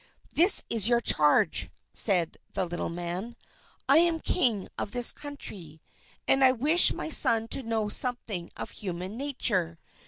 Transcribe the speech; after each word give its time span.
"This 0.33 0.63
is 0.67 0.87
your 0.89 0.99
charge," 0.99 1.69
said 1.93 2.37
the 2.55 2.65
little 2.65 2.89
man. 2.89 3.35
"I 3.87 3.97
am 3.99 4.19
King 4.19 4.67
of 4.75 4.93
this 4.93 5.11
country, 5.11 5.79
and 6.27 6.43
I 6.43 6.53
wish 6.53 6.91
my 6.91 7.09
son 7.09 7.47
to 7.49 7.61
know 7.61 7.87
something 7.87 8.49
of 8.57 8.71
human 8.71 9.15
nature. 9.15 9.77